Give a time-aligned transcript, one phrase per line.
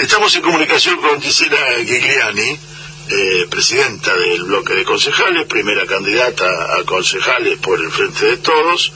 [0.00, 2.58] Estamos en comunicación con Gisela Gigliani,
[3.10, 8.94] eh, presidenta del bloque de concejales, primera candidata a concejales por el Frente de Todos,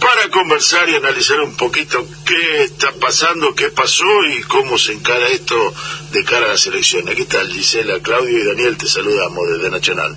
[0.00, 4.04] para conversar y analizar un poquito qué está pasando, qué pasó
[4.36, 5.72] y cómo se encara esto
[6.10, 7.12] de cara a las elecciones.
[7.12, 10.16] Aquí está Gisela, Claudio y Daniel, te saludamos desde Nacional.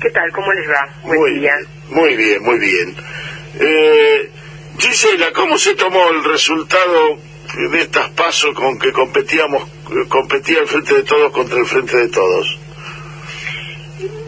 [0.00, 0.32] ¿Qué tal?
[0.32, 1.00] ¿Cómo les va?
[1.02, 1.52] Buen muy día.
[1.54, 2.96] Bien, muy bien, muy bien.
[3.60, 4.30] Eh,
[4.78, 9.68] Gisela, ¿cómo se tomó el resultado de estas pasos con que competíamos,
[10.08, 12.58] competía el Frente de Todos contra el Frente de Todos?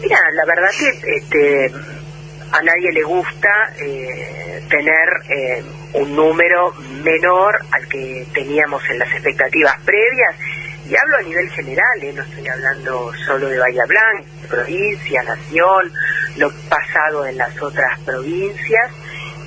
[0.01, 1.71] Mira, la verdad que este,
[2.51, 9.11] a nadie le gusta eh, tener eh, un número menor al que teníamos en las
[9.11, 10.35] expectativas previas.
[10.89, 15.91] Y hablo a nivel general, eh, no estoy hablando solo de Bahía Blanca, provincia, nación,
[16.37, 18.91] lo pasado en las otras provincias,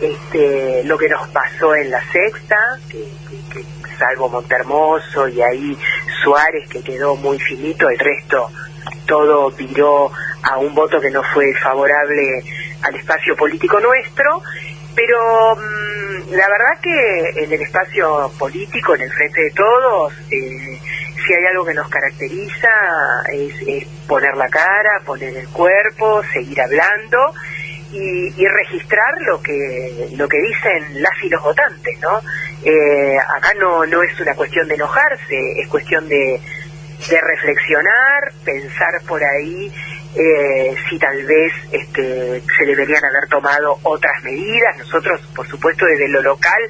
[0.00, 2.56] este, lo que nos pasó en la sexta,
[2.88, 3.04] que,
[3.52, 3.64] que,
[3.98, 5.78] salvo Montermoso y ahí
[6.22, 8.50] Suárez que quedó muy finito, el resto
[9.06, 10.10] todo viró
[10.42, 12.42] a un voto que no fue favorable
[12.82, 14.42] al espacio político nuestro,
[14.94, 20.80] pero mmm, la verdad que en el espacio político, en el frente de todos, eh,
[21.26, 22.68] si hay algo que nos caracteriza
[23.32, 27.34] es, es, poner la cara, poner el cuerpo, seguir hablando
[27.92, 32.20] y, y, registrar lo que lo que dicen las y los votantes, ¿no?
[32.64, 36.40] Eh, acá no no es una cuestión de enojarse, es cuestión de
[37.08, 39.72] de reflexionar, pensar por ahí
[40.14, 44.76] eh, si tal vez este, se deberían haber tomado otras medidas.
[44.78, 46.60] Nosotros, por supuesto, desde lo local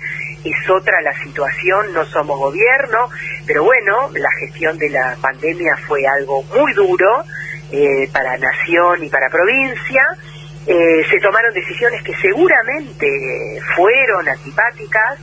[0.45, 3.09] es otra la situación, no somos gobierno,
[3.47, 7.25] pero bueno, la gestión de la pandemia fue algo muy duro
[7.73, 10.03] eh, para nación y para provincia.
[10.67, 13.09] Eh, se tomaron decisiones que seguramente
[13.75, 15.19] fueron antipáticas,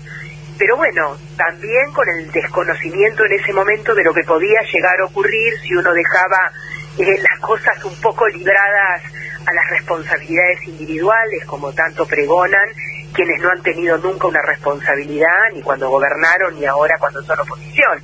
[0.57, 5.05] pero bueno, también con el desconocimiento en ese momento de lo que podía llegar a
[5.05, 6.51] ocurrir si uno dejaba
[6.97, 9.03] eh, las cosas un poco libradas
[9.45, 12.67] a las responsabilidades individuales, como tanto pregonan
[13.13, 18.01] quienes no han tenido nunca una responsabilidad, ni cuando gobernaron, ni ahora cuando son oposición.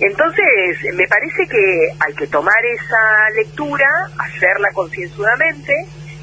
[0.00, 5.72] Entonces, me parece que hay que tomar esa lectura, hacerla concienzudamente,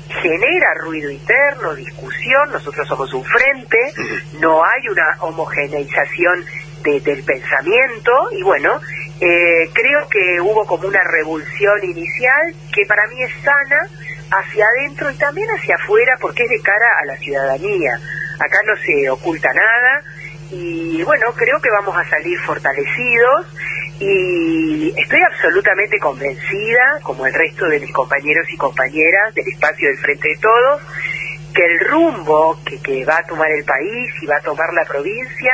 [0.09, 3.93] genera ruido interno, discusión, nosotros somos un frente,
[4.39, 6.45] no hay una homogeneización
[6.83, 8.79] de, del pensamiento y bueno,
[9.21, 13.87] eh, creo que hubo como una revolución inicial que para mí es sana
[14.31, 17.99] hacia adentro y también hacia afuera porque es de cara a la ciudadanía.
[18.39, 20.03] Acá no se oculta nada
[20.51, 23.45] y bueno, creo que vamos a salir fortalecidos
[23.99, 29.97] y estoy absolutamente convencida, como el resto de mis compañeros y compañeras del espacio del
[29.97, 30.81] Frente de Todos,
[31.53, 34.85] que el rumbo que, que va a tomar el país y va a tomar la
[34.85, 35.51] provincia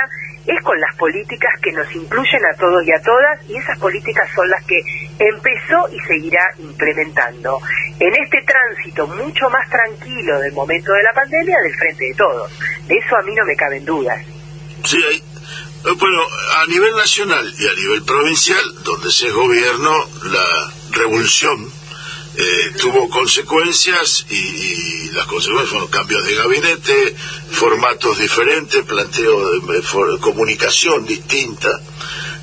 [0.48, 4.30] es con las políticas que nos incluyen a todos y a todas y esas políticas
[4.36, 4.80] son las que
[5.18, 7.60] empezó y seguirá implementando
[8.00, 12.52] en este tránsito mucho más tranquilo del momento de la pandemia del frente de todos.
[12.88, 14.24] De eso a mí no me caben dudas.
[14.84, 15.24] Sí,
[15.94, 16.22] bueno,
[16.58, 21.72] a nivel nacional y a nivel provincial, donde se gobierno, la revolución
[22.38, 27.16] eh, tuvo consecuencias y, las consecuencias fueron cambios de gabinete,
[27.52, 31.70] formatos diferentes, planteo de, de comunicación distinta.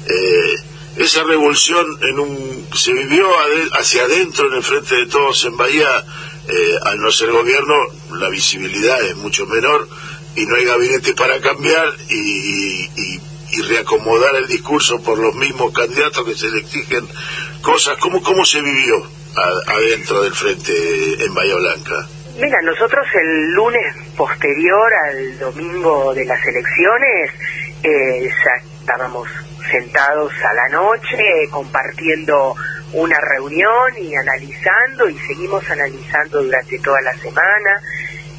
[0.06, 0.56] Eh,
[0.96, 3.26] esa revolución en un, se vivió
[3.72, 6.04] hacia adentro en el frente de todos en Bahía,
[6.48, 7.74] eh, al no ser gobierno,
[8.18, 9.88] la visibilidad es mucho menor
[10.36, 13.20] y no hay gabinete para cambiar y, y
[13.60, 17.06] reacomodar el discurso por los mismos candidatos que se le exigen
[17.60, 17.98] cosas.
[17.98, 19.06] ¿Cómo, cómo se vivió
[19.66, 20.72] adentro del frente
[21.24, 22.08] en Bahía Blanca?
[22.38, 27.30] Mira, nosotros el lunes posterior al domingo de las elecciones
[27.82, 29.28] eh, ya estábamos
[29.70, 32.54] sentados a la noche compartiendo
[32.94, 37.80] una reunión y analizando y seguimos analizando durante toda la semana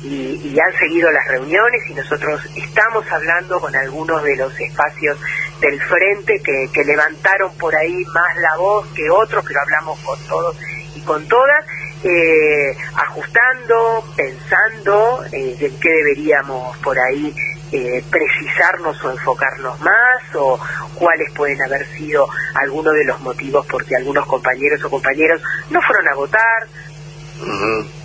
[0.03, 5.18] y, y, han seguido las reuniones y nosotros estamos hablando con algunos de los espacios
[5.62, 10.20] del frente que, que levantaron por ahí más la voz que otros, pero hablamos con
[10.28, 10.58] todos
[10.96, 11.66] y con todas,
[12.03, 17.34] eh, ajustando, pensando eh, en qué deberíamos por ahí
[17.72, 20.59] eh, precisarnos o enfocarnos más o
[20.96, 25.82] cuáles pueden haber sido algunos de los motivos por que algunos compañeros o compañeros no
[25.82, 26.67] fueron a votar,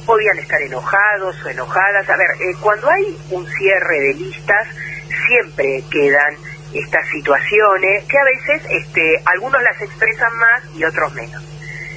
[0.06, 2.08] podían estar enojados o enojadas.
[2.08, 4.68] A ver, eh, cuando hay un cierre de listas,
[5.26, 6.34] siempre quedan
[6.72, 11.42] estas situaciones que a veces este, algunos las expresan más y otros menos.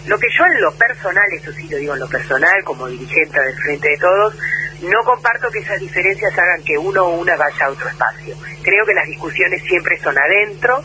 [0.07, 3.39] Lo que yo en lo personal, eso sí lo digo en lo personal, como dirigente
[3.39, 4.35] del Frente de Todos,
[4.81, 8.35] no comparto que esas diferencias hagan que uno o una vaya a otro espacio.
[8.63, 10.81] Creo que las discusiones siempre son adentro,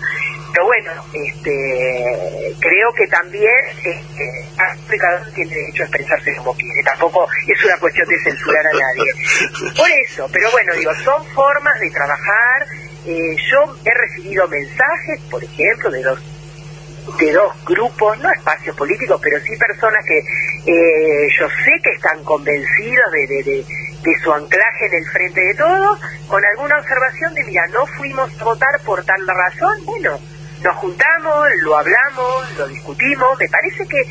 [0.56, 3.52] pero bueno, este, creo que también
[3.84, 6.82] este, cada tiene derecho a expresarse como quiere.
[6.82, 9.74] Tampoco es una cuestión de censurar a nadie.
[9.76, 12.66] Por eso, pero bueno, digo, son formas de trabajar.
[13.04, 16.20] Eh, yo he recibido mensajes, por ejemplo, de dos
[17.20, 22.24] de dos grupos, no espacios políticos, pero sí personas que eh, yo sé que están
[22.24, 23.64] convencidos de, de, de,
[24.02, 28.28] de, su anclaje en el frente de todos, con alguna observación de, mira, no fuimos
[28.40, 30.18] a votar por tal razón, bueno,
[30.62, 34.02] nos juntamos, lo hablamos, lo discutimos, me parece que,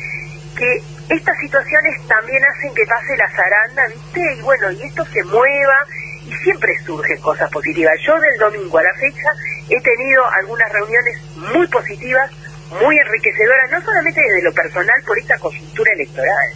[0.56, 0.82] que
[1.14, 4.34] estas situaciones también hacen que pase la zaranda, ¿viste?
[4.34, 5.86] Y bueno, y esto se mueva
[6.26, 7.94] y siempre surgen cosas positivas.
[8.06, 9.28] Yo del domingo a la fecha
[9.68, 12.30] he tenido algunas reuniones muy positivas,
[12.80, 16.52] muy enriquecedoras, no solamente desde lo personal por esta coyuntura electoral,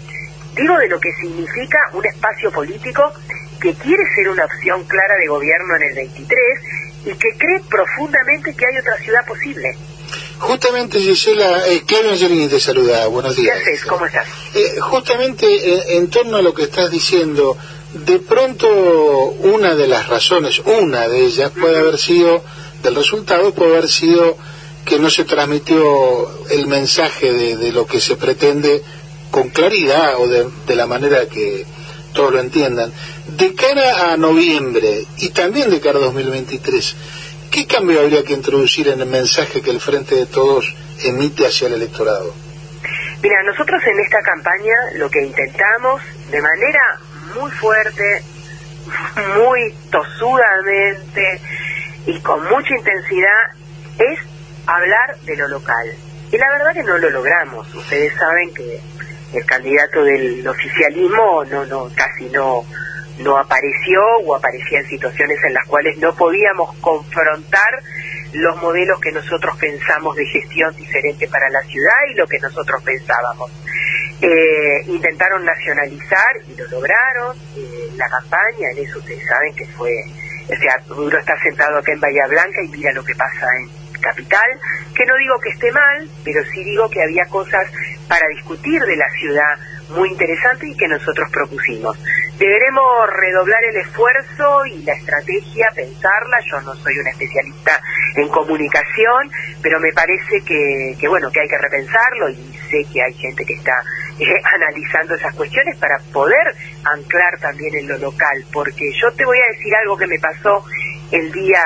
[0.56, 3.12] digo de lo que significa un espacio político
[3.60, 6.37] que quiere ser una opción clara de gobierno en el 23
[7.05, 9.76] y que cree profundamente que hay otra ciudad posible.
[10.38, 13.56] Justamente, Gisela, eh, Claudio Angelini te saluda, buenos días.
[13.56, 13.85] ¿Qué haces?
[13.85, 14.26] ¿Cómo estás?
[14.55, 17.56] Eh, justamente eh, en torno a lo que estás diciendo,
[17.93, 22.43] de pronto una de las razones, una de ellas puede haber sido,
[22.82, 24.37] del resultado puede haber sido
[24.85, 28.82] que no se transmitió el mensaje de, de lo que se pretende
[29.31, 31.67] con claridad o de, de la manera que
[32.12, 32.93] todos lo entiendan.
[33.40, 36.96] De cara a noviembre y también de cara a 2023,
[37.50, 41.69] ¿qué cambio habría que introducir en el mensaje que el Frente de Todos emite hacia
[41.69, 42.34] el electorado?
[43.22, 47.00] Mira, nosotros en esta campaña lo que intentamos de manera
[47.34, 48.22] muy fuerte,
[49.38, 51.40] muy tosudamente
[52.08, 53.42] y con mucha intensidad
[53.98, 54.19] es
[54.66, 55.94] hablar de lo local.
[56.31, 57.75] Y la verdad que no lo logramos.
[57.75, 58.81] Ustedes saben que
[59.32, 62.66] el candidato del oficialismo no, no, casi no,
[63.22, 67.82] no apareció o aparecía en situaciones en las cuales no podíamos confrontar
[68.32, 72.82] los modelos que nosotros pensamos de gestión diferente para la ciudad y lo que nosotros
[72.82, 73.50] pensábamos.
[74.22, 79.90] Eh, intentaron nacionalizar y lo lograron eh, la campaña, en eso ustedes saben que fue,
[80.44, 83.70] o sea, uno está sentado acá en Bahía Blanca y mira lo que pasa en
[84.00, 84.58] capital,
[84.94, 87.66] que no digo que esté mal, pero sí digo que había cosas
[88.08, 89.58] para discutir de la ciudad
[89.90, 91.96] muy interesantes y que nosotros propusimos.
[92.40, 96.38] Deberemos redoblar el esfuerzo y la estrategia, pensarla.
[96.50, 97.78] Yo no soy una especialista
[98.16, 103.02] en comunicación, pero me parece que, que bueno, que hay que repensarlo y sé que
[103.02, 103.75] hay gente que está
[104.19, 109.38] eh, analizando esas cuestiones para poder anclar también en lo local, porque yo te voy
[109.38, 110.64] a decir algo que me pasó
[111.12, 111.62] el día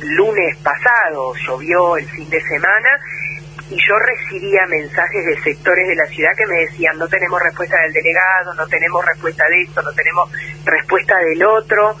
[0.00, 3.00] lunes pasado, llovió el fin de semana,
[3.68, 7.76] y yo recibía mensajes de sectores de la ciudad que me decían no tenemos respuesta
[7.82, 10.30] del delegado, no tenemos respuesta de esto, no tenemos
[10.64, 11.96] respuesta del otro,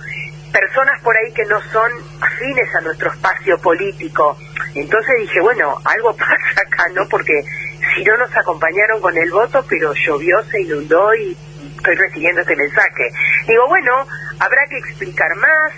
[0.52, 1.90] personas por ahí que no son
[2.20, 4.38] afines a nuestro espacio político.
[4.74, 7.08] Entonces dije, bueno, algo pasa acá, ¿no?
[7.08, 7.42] Porque
[7.94, 11.36] si no nos acompañaron con el voto, pero llovió, se inundó y
[11.76, 13.10] estoy recibiendo este mensaje.
[13.46, 14.06] Digo, bueno,
[14.38, 15.72] habrá que explicar más,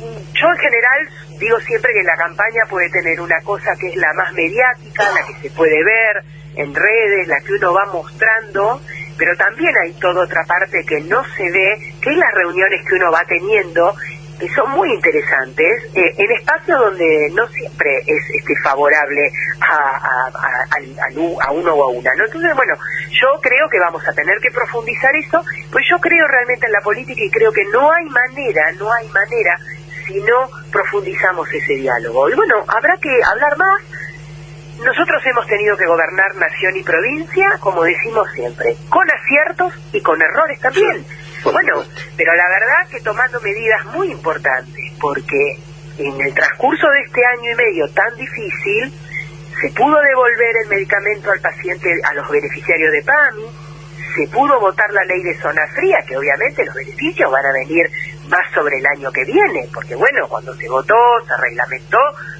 [0.00, 1.08] yo en general
[1.38, 5.26] digo siempre que la campaña puede tener una cosa que es la más mediática, la
[5.26, 6.22] que se puede ver
[6.56, 8.80] en redes, la que uno va mostrando,
[9.16, 12.94] pero también hay toda otra parte que no se ve, que es las reuniones que
[12.94, 13.94] uno va teniendo,
[14.38, 19.30] que son muy interesantes, eh, en espacios donde no siempre es este, favorable
[19.60, 22.10] a, a, uno o a una.
[22.16, 22.24] ¿no?
[22.24, 22.74] Entonces, bueno,
[23.10, 26.80] yo creo que vamos a tener que profundizar eso, pues yo creo realmente en la
[26.80, 29.58] política y creo que no hay manera, no hay manera
[30.08, 32.28] si no profundizamos ese diálogo.
[32.30, 33.82] Y bueno, habrá que hablar más.
[34.82, 40.20] Nosotros hemos tenido que gobernar nación y provincia, como decimos siempre, con aciertos y con
[40.22, 41.04] errores también.
[41.44, 41.84] bueno,
[42.16, 45.58] pero la verdad que tomando medidas muy importantes, porque
[45.98, 48.92] en el transcurso de este año y medio tan difícil,
[49.60, 53.46] se pudo devolver el medicamento al paciente, a los beneficiarios de PAMI,
[54.14, 57.90] se pudo votar la ley de zona fría, que obviamente los beneficios van a venir
[58.28, 60.94] más sobre el año que viene, porque bueno, cuando se votó,
[61.26, 61.98] se reglamentó,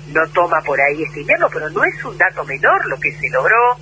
[0.08, 3.28] no toma por ahí este invierno, pero no es un dato menor lo que se
[3.30, 3.76] logró.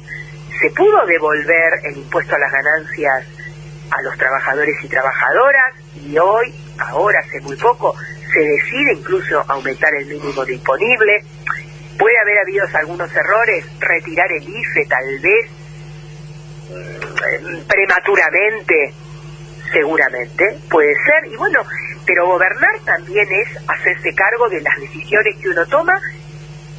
[0.60, 3.24] Se pudo devolver el impuesto a las ganancias
[3.90, 7.94] a los trabajadores y trabajadoras y hoy, ahora hace muy poco,
[8.32, 11.24] se decide incluso aumentar el mínimo disponible.
[11.98, 15.50] Puede haber habido algunos errores, retirar el IFE tal vez
[16.70, 18.94] mm, prematuramente,
[19.72, 21.32] seguramente, puede ser.
[21.32, 21.64] Y bueno,
[22.06, 26.00] pero gobernar también es hacerse cargo de las decisiones que uno toma,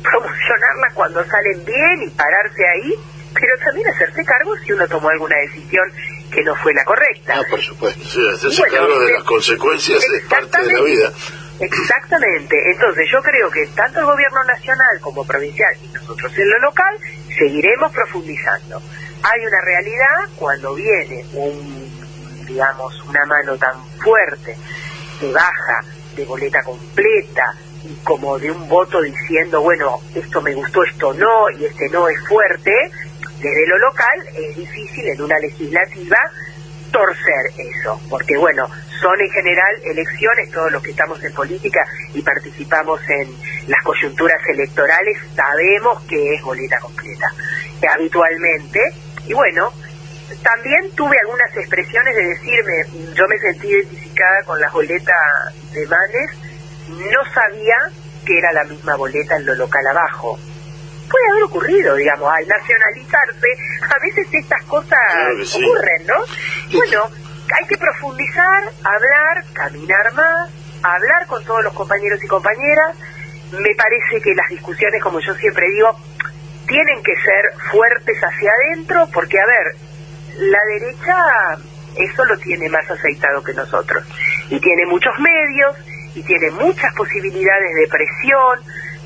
[0.01, 2.93] promocionarlas cuando salen bien y pararse ahí,
[3.33, 5.91] pero también hacerse cargo si uno tomó alguna decisión
[6.31, 7.35] que no fue la correcta.
[7.37, 8.03] Ah, por supuesto.
[8.05, 11.11] Sí, hacerse cargo de las consecuencias es parte de la vida.
[11.59, 12.55] Exactamente.
[12.71, 16.97] Entonces yo creo que tanto el gobierno nacional como provincial y nosotros en lo local
[17.37, 18.81] seguiremos profundizando.
[19.23, 24.55] Hay una realidad cuando viene un, digamos, una mano tan fuerte
[25.19, 25.81] de baja,
[26.15, 31.49] de boleta completa, y como de un voto diciendo, bueno, esto me gustó, esto no,
[31.51, 32.71] y este no es fuerte,
[33.39, 36.17] desde lo local es difícil en una legislativa
[36.91, 38.67] torcer eso, porque bueno,
[38.99, 43.29] son en general elecciones, todos los que estamos en política y participamos en
[43.67, 47.27] las coyunturas electorales sabemos que es boleta completa,
[47.93, 48.79] habitualmente,
[49.27, 49.71] y bueno,
[50.43, 55.13] también tuve algunas expresiones de decirme, yo me sentí identificada con la boleta
[55.73, 56.31] de Manes,
[56.89, 57.75] no sabía
[58.25, 60.37] que era la misma boleta en lo local abajo.
[61.09, 63.47] Puede haber ocurrido, digamos, al nacionalizarse,
[63.89, 64.99] a veces estas cosas
[65.55, 66.15] ocurren, ¿no?
[66.73, 67.09] Bueno,
[67.55, 70.49] hay que profundizar, hablar, caminar más,
[70.83, 72.95] hablar con todos los compañeros y compañeras.
[73.51, 75.97] Me parece que las discusiones, como yo siempre digo,
[76.67, 79.86] tienen que ser fuertes hacia adentro, porque, a ver,
[80.37, 81.57] la derecha
[81.97, 84.03] eso lo tiene más aceitado que nosotros.
[84.49, 85.75] Y tiene muchos medios,
[86.15, 88.59] y tiene muchas posibilidades de presión,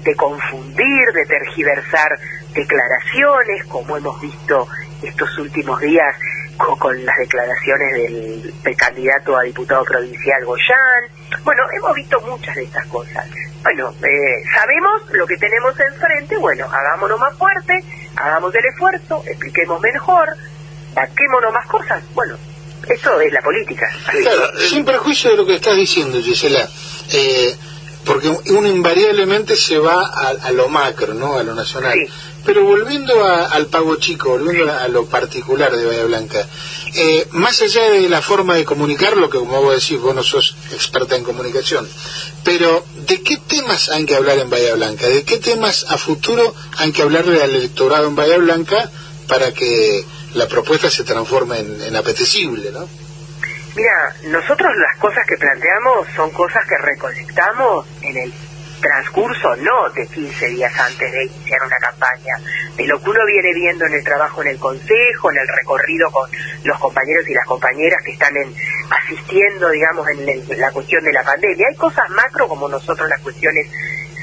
[0.03, 2.17] de confundir, de tergiversar
[2.53, 4.67] declaraciones, como hemos visto
[5.01, 6.15] estos últimos días
[6.57, 11.03] con, las declaraciones del, candidato a diputado provincial Goyán.
[11.43, 13.27] Bueno, hemos visto muchas de estas cosas.
[13.63, 17.83] Bueno, eh, sabemos lo que tenemos enfrente, bueno, hagámonos más fuerte,
[18.15, 20.35] hagamos el esfuerzo, expliquemos mejor,
[20.93, 22.03] saquémonos más cosas.
[22.13, 22.37] Bueno,
[22.87, 23.89] eso es la política.
[24.11, 26.67] Claro, sin perjuicio de lo que estás diciendo, Gisela,
[27.13, 27.55] eh,
[28.05, 31.37] porque uno invariablemente se va a, lo macro, ¿no?
[31.37, 31.97] A lo nacional.
[32.43, 36.45] Pero volviendo al pago chico, volviendo a, lo particular de Bahía Blanca,
[36.95, 40.55] eh, más allá de la forma de comunicarlo, que como vos decís, vos no sos
[40.71, 41.87] experta en comunicación,
[42.43, 45.07] pero ¿de qué temas hay que hablar en Bahía Blanca?
[45.07, 48.89] ¿De qué temas a futuro hay que hablarle al electorado en Bahía Blanca
[49.27, 52.87] para que la propuesta se transforme en apetecible, ¿no?
[53.75, 58.33] Mira, nosotros las cosas que planteamos son cosas que recolectamos en el
[58.81, 62.35] transcurso no de 15 días antes de iniciar una campaña,
[62.75, 66.11] de lo que uno viene viendo en el trabajo en el consejo, en el recorrido
[66.11, 66.29] con
[66.63, 68.53] los compañeros y las compañeras que están en,
[68.89, 71.67] asistiendo, digamos, en, la cuestión de la pandemia.
[71.69, 73.67] Hay cosas macro como nosotros las cuestiones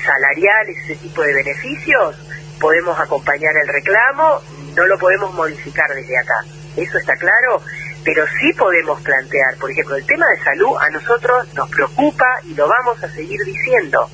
[0.05, 2.17] salariales, ese tipo de beneficios,
[2.61, 4.43] podemos acompañar el reclamo,
[4.79, 6.45] no lo podemos modificar desde acá.
[6.77, 7.63] Eso está claro
[8.05, 12.55] pero sí podemos plantear, por ejemplo, el tema de salud a nosotros nos preocupa y
[12.55, 14.09] lo vamos a seguir diciendo.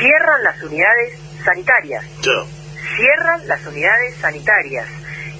[0.00, 1.12] Cierran las unidades
[1.44, 2.04] sanitarias.
[2.96, 4.86] Cierran las unidades sanitarias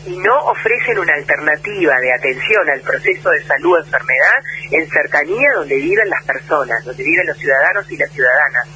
[0.06, 4.38] y no ofrecen una alternativa de atención al proceso de salud o enfermedad
[4.71, 8.68] en cercanía donde viven las personas, donde viven los ciudadanos y las ciudadanas.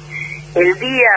[0.55, 1.11] El día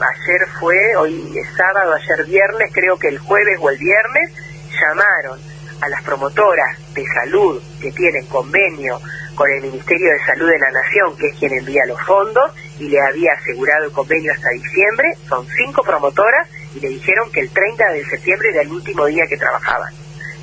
[0.00, 4.32] ayer fue, hoy es sábado, ayer viernes, creo que el jueves o el viernes,
[4.80, 5.40] llamaron
[5.80, 9.00] a las promotoras de salud que tienen convenio
[9.34, 12.88] con el Ministerio de Salud de la Nación, que es quien envía los fondos, y
[12.88, 17.50] le había asegurado el convenio hasta diciembre, son cinco promotoras, y le dijeron que el
[17.50, 19.92] 30 de septiembre era el último día que trabajaban.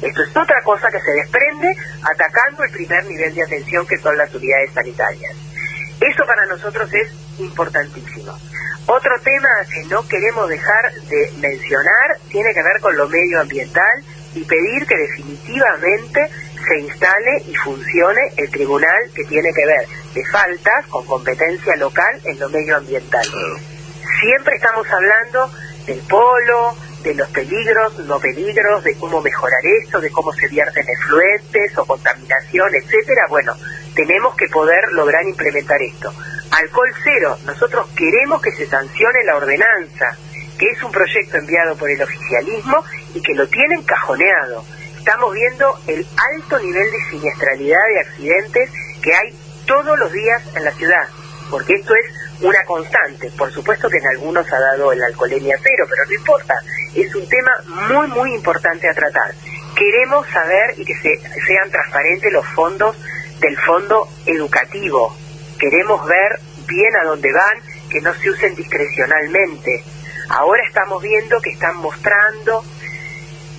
[0.02, 4.18] Esto es otra cosa que se desprende atacando el primer nivel de atención que son
[4.18, 5.36] las unidades sanitarias.
[6.00, 8.38] Eso para nosotros es importantísimo.
[8.90, 14.04] Otro tema que no queremos dejar de mencionar tiene que ver con lo medioambiental
[14.34, 16.30] y pedir que definitivamente
[16.66, 22.22] se instale y funcione el tribunal que tiene que ver de faltas con competencia local
[22.24, 23.28] en lo medioambiental.
[24.22, 25.52] Siempre estamos hablando
[25.86, 30.86] del polo, de los peligros, no peligros, de cómo mejorar esto, de cómo se vierten
[30.88, 33.24] efluentes o contaminación, etcétera.
[33.30, 33.54] Bueno,
[33.94, 36.14] tenemos que poder lograr implementar esto.
[36.52, 40.18] Alcohol cero, nosotros queremos que se sancione la ordenanza,
[40.58, 44.66] que es un proyecto enviado por el oficialismo y que lo tienen cajoneado.
[44.98, 49.36] Estamos viendo el alto nivel de siniestralidad de accidentes que hay
[49.66, 51.08] todos los días en la ciudad,
[51.50, 52.06] porque esto es
[52.42, 53.32] una constante.
[53.38, 56.56] Por supuesto que en algunos ha dado el alcoholemia cero, pero no importa.
[56.96, 57.52] Es un tema
[57.90, 59.34] muy, muy importante a tratar.
[59.76, 62.96] Queremos saber y que se, sean transparentes los fondos
[63.40, 65.16] del fondo educativo.
[65.60, 69.84] Queremos ver bien a dónde van, que no se usen discrecionalmente.
[70.30, 72.64] Ahora estamos viendo que están mostrando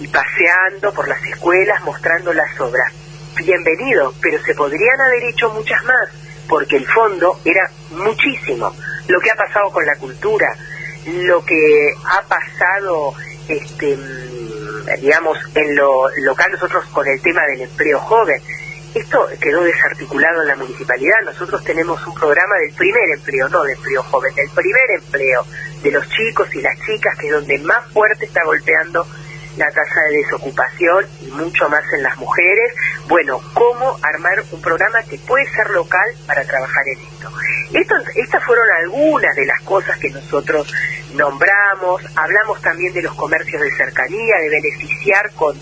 [0.00, 2.92] y paseando por las escuelas mostrando las obras.
[3.36, 6.08] Bienvenido, pero se podrían haber hecho muchas más,
[6.48, 8.72] porque el fondo era muchísimo.
[9.08, 10.46] Lo que ha pasado con la cultura,
[11.06, 13.14] lo que ha pasado,
[13.48, 18.40] este, mm, digamos, en lo local nosotros con el tema del empleo joven.
[18.98, 21.16] Esto quedó desarticulado en la municipalidad.
[21.24, 25.46] Nosotros tenemos un programa del primer empleo, no del empleo joven, del primer empleo
[25.82, 29.06] de los chicos y las chicas, que es donde más fuerte está golpeando
[29.56, 32.72] la tasa de desocupación y mucho más en las mujeres.
[33.08, 37.30] Bueno, cómo armar un programa que puede ser local para trabajar en esto.
[37.74, 40.72] esto estas fueron algunas de las cosas que nosotros
[41.14, 42.02] nombramos.
[42.16, 45.58] Hablamos también de los comercios de cercanía, de beneficiar con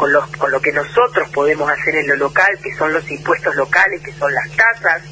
[0.00, 3.54] con, los, con lo que nosotros podemos hacer en lo local, que son los impuestos
[3.54, 5.02] locales, que son las tasas,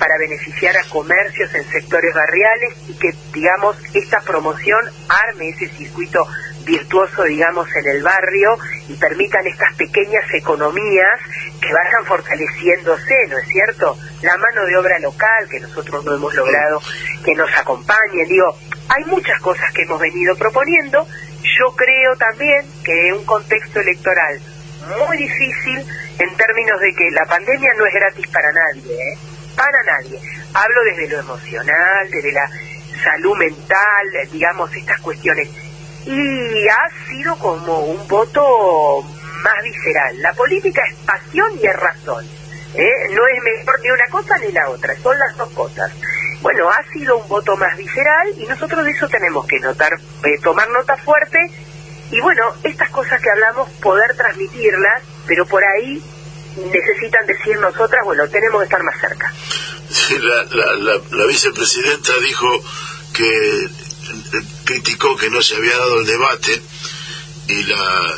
[0.00, 6.26] para beneficiar a comercios en sectores barriales y que, digamos, esta promoción arme ese circuito
[6.64, 11.20] virtuoso, digamos, en el barrio y permitan estas pequeñas economías
[11.60, 13.96] que vayan fortaleciéndose, ¿no es cierto?
[14.22, 16.82] La mano de obra local que nosotros no hemos logrado
[17.24, 18.26] que nos acompañe.
[18.26, 21.06] Digo, hay muchas cosas que hemos venido proponiendo.
[21.58, 24.40] Yo creo también que un contexto electoral
[24.98, 25.84] muy difícil
[26.18, 29.18] en términos de que la pandemia no es gratis para nadie, ¿eh?
[29.56, 30.20] Para nadie.
[30.54, 32.50] Hablo desde lo emocional, desde la
[33.02, 35.48] salud mental, digamos, estas cuestiones
[36.06, 39.02] y ha sido como un voto
[39.42, 40.22] más visceral.
[40.22, 42.24] La política es pasión y es razón.
[42.74, 43.08] ¿eh?
[43.10, 45.92] No es mejor ni una cosa ni la otra, son las dos cosas.
[46.46, 50.38] Bueno, ha sido un voto más visceral y nosotros de eso tenemos que notar, eh,
[50.44, 51.38] tomar nota fuerte
[52.12, 56.00] y bueno, estas cosas que hablamos, poder transmitirlas, pero por ahí
[56.72, 59.34] necesitan decir nosotras, bueno, tenemos que estar más cerca.
[61.10, 62.46] la, vicepresidenta dijo
[63.12, 63.68] que
[64.66, 66.62] criticó que no se había dado el debate
[67.48, 68.14] y la,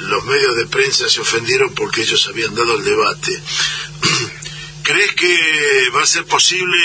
[0.00, 3.40] los medios de prensa se ofendieron porque ellos habían dado el debate.
[4.84, 6.78] ¿Crees que va a ser posible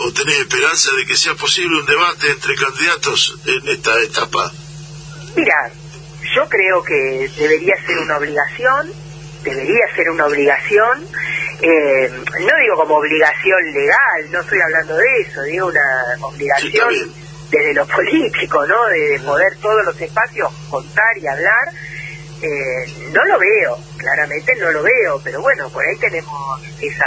[0.00, 4.52] o tenés esperanza de que sea posible un debate entre candidatos en esta etapa?
[5.36, 5.70] Mira,
[6.34, 8.92] yo creo que debería ser una obligación,
[9.44, 11.06] debería ser una obligación,
[11.62, 17.14] eh, no digo como obligación legal, no estoy hablando de eso, digo una obligación
[17.50, 18.86] desde lo político, ¿no?
[18.86, 21.72] De, poder todos los espacios contar y hablar,
[22.42, 27.06] eh, no lo veo, claramente no lo veo, pero bueno, por ahí tenemos esa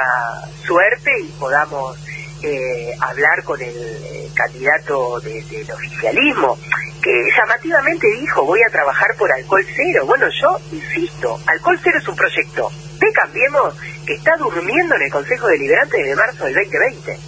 [0.66, 1.98] suerte y podamos
[2.44, 6.58] eh, hablar con el eh, candidato del oficialismo,
[7.02, 10.06] que llamativamente dijo voy a trabajar por alcohol cero.
[10.06, 15.12] Bueno, yo insisto, alcohol cero es un proyecto de Cambiemos que está durmiendo en el
[15.12, 17.20] Consejo Deliberante desde marzo del 2020.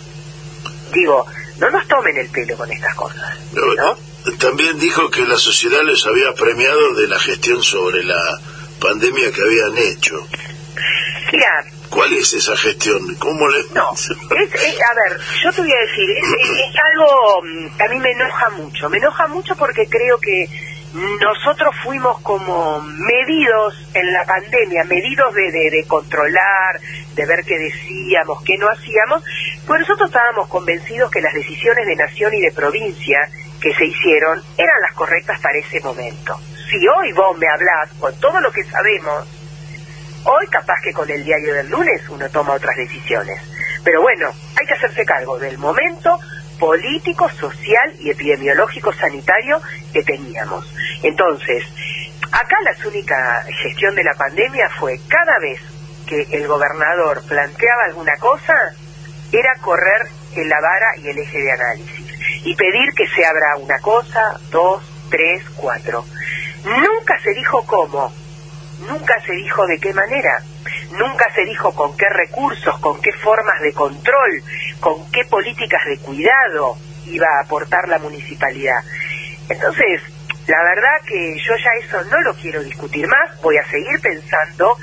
[0.93, 1.25] Digo,
[1.59, 3.39] no nos tomen el pelo con estas cosas.
[4.39, 8.39] También dijo que la sociedad les había premiado de la gestión sobre la
[8.79, 10.27] pandemia que habían hecho.
[11.31, 13.15] Mira, ¿Cuál es esa gestión?
[13.19, 13.65] ¿Cómo le.?
[13.75, 17.99] No, es, a ver, yo te voy a decir, es, algo mm, que a mí
[17.99, 18.89] me enoja mucho.
[18.89, 20.49] Me enoja mucho porque creo que
[20.93, 26.79] nosotros fuimos como medidos en la pandemia, medidos de, de, controlar,
[27.13, 29.23] de ver qué decíamos, qué no hacíamos,
[29.67, 33.19] pues nosotros estábamos convencidos que las decisiones de nación y de provincia
[33.63, 36.37] que se hicieron eran las correctas para ese momento.
[36.69, 39.25] Si hoy vos me hablás con todo lo que sabemos,
[40.25, 43.39] hoy capaz que con el diario del lunes uno toma otras decisiones.
[43.85, 46.19] Pero bueno, hay que hacerse cargo del momento,
[46.59, 49.61] político, social y epidemiológico sanitario
[49.93, 50.69] que teníamos.
[51.01, 51.63] Entonces,
[52.33, 55.61] acá la única gestión de la pandemia fue cada vez
[56.05, 58.53] que el gobernador planteaba alguna cosa,
[59.31, 62.02] era correr en la vara y el eje de análisis
[62.43, 66.05] y pedir que se abra una cosa, dos, tres, cuatro.
[66.65, 68.13] Nunca se dijo cómo,
[68.87, 70.41] nunca se dijo de qué manera,
[70.91, 74.43] nunca se dijo con qué recursos, con qué formas de control,
[74.79, 78.81] con qué políticas de cuidado iba a aportar la municipalidad.
[79.49, 80.01] Entonces,
[80.47, 84.75] la verdad que yo ya eso no lo quiero discutir más, voy a seguir pensando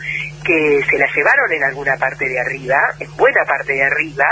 [0.45, 4.25] que se la llevaron en alguna parte de arriba, en buena parte de arriba,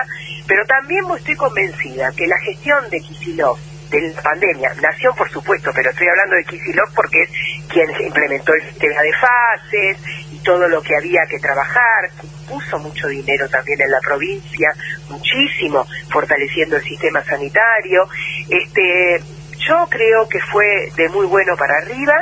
[0.48, 3.58] pero también estoy convencida que la gestión de Kisilov
[3.90, 7.30] de la pandemia, nació por supuesto, pero estoy hablando de Kisilov porque es
[7.68, 9.98] quien implementó el sistema de fases
[10.32, 12.10] y todo lo que había que trabajar,
[12.48, 14.72] puso mucho dinero también en la provincia,
[15.08, 18.08] muchísimo, fortaleciendo el sistema sanitario.
[18.48, 19.22] Este,
[19.58, 22.14] yo creo que fue de muy bueno para arriba,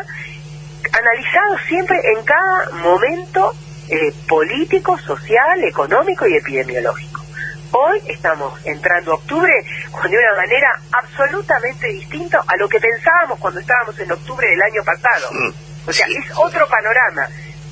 [0.92, 3.52] analizado siempre en cada momento
[3.88, 7.25] eh, político, social, económico y epidemiológico.
[7.72, 13.98] Hoy estamos entrando octubre de una manera absolutamente distinta a lo que pensábamos cuando estábamos
[13.98, 15.28] en octubre del año pasado.
[15.32, 15.88] Mm.
[15.88, 17.28] O sea, es otro panorama.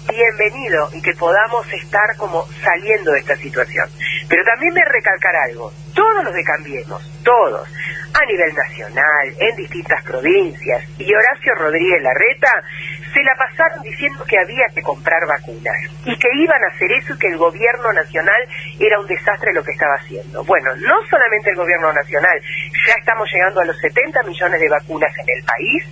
[0.09, 3.89] Bienvenido y que podamos estar como saliendo de esta situación.
[4.29, 5.73] Pero también me recalcar algo.
[5.95, 7.69] Todos los de Cambiemos, todos,
[8.13, 12.65] a nivel nacional, en distintas provincias, y Horacio Rodríguez Larreta
[13.15, 17.15] se la pasaron diciendo que había que comprar vacunas y que iban a hacer eso
[17.15, 18.43] y que el gobierno nacional
[18.79, 20.43] era un desastre lo que estaba haciendo.
[20.45, 22.41] Bueno, no solamente el gobierno nacional,
[22.87, 25.85] ya estamos llegando a los 70 millones de vacunas en el país,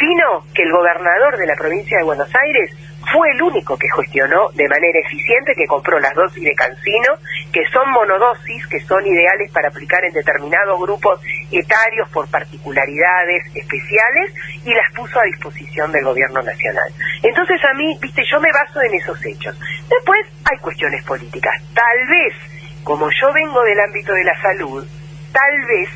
[0.00, 2.70] sino que el gobernador de la provincia de Buenos Aires
[3.12, 7.14] fue el único que gestionó de manera eficiente, que compró las dosis de cancino,
[7.52, 14.34] que son monodosis, que son ideales para aplicar en determinados grupos etarios por particularidades especiales,
[14.64, 16.92] y las puso a disposición del gobierno nacional.
[17.22, 19.56] Entonces a mí, viste, yo me baso en esos hechos.
[19.88, 21.54] Después hay cuestiones políticas.
[21.74, 22.34] Tal vez,
[22.82, 24.86] como yo vengo del ámbito de la salud,
[25.32, 25.88] tal vez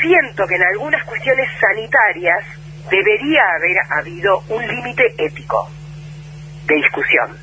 [0.00, 2.57] siento que en algunas cuestiones sanitarias
[2.90, 5.70] debería haber habido un límite ético
[6.66, 7.36] de discusión.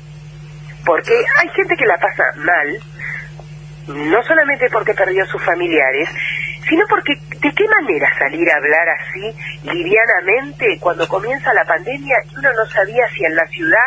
[0.84, 2.80] Porque hay gente que la pasa mal,
[3.88, 6.08] no solamente porque perdió a sus familiares,
[6.68, 12.38] sino porque de qué manera salir a hablar así livianamente cuando comienza la pandemia y
[12.38, 13.86] uno no sabía si en la ciudad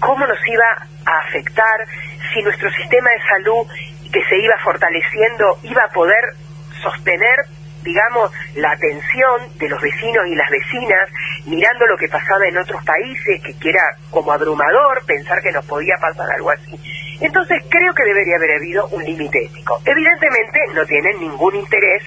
[0.00, 0.64] cómo nos iba
[1.04, 1.86] a afectar,
[2.32, 3.66] si nuestro sistema de salud
[4.12, 6.34] que se iba fortaleciendo iba a poder
[6.82, 7.36] sostener
[7.82, 11.08] digamos, la atención de los vecinos y las vecinas,
[11.46, 15.94] mirando lo que pasaba en otros países, que, era como abrumador pensar que nos podía
[16.00, 16.78] pasar algo así.
[17.20, 19.80] Entonces creo que debería haber habido un límite ético.
[19.84, 22.02] Evidentemente no tienen ningún interés,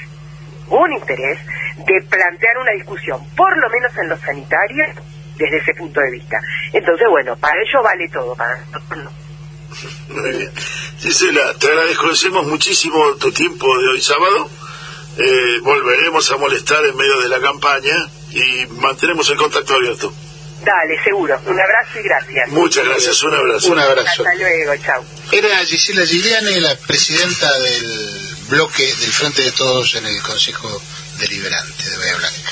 [0.70, 1.40] un interés,
[1.78, 4.90] de plantear una discusión, por lo menos en los sanitarios,
[5.38, 6.38] desde ese punto de vista.
[6.72, 9.12] Entonces, bueno, para ellos vale todo, para nosotros no.
[10.10, 10.52] Muy bien.
[11.00, 14.50] Gisela, te agradecemos muchísimo tu tiempo de hoy sábado
[15.18, 17.96] eh, volveremos a molestar en medio de la campaña
[18.32, 20.14] y mantenemos el contacto abierto.
[20.64, 21.40] Dale, seguro.
[21.46, 22.50] Un abrazo y gracias.
[22.50, 23.72] Muchas gracias, un abrazo.
[23.72, 24.24] Un abrazo.
[24.24, 25.04] Hasta luego, chao.
[25.32, 30.82] Era Gisela Gigliani, la presidenta del bloque del Frente de Todos en el Consejo
[31.20, 32.52] Deliberante de Bahía Blanca.